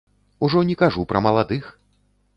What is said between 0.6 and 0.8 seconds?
не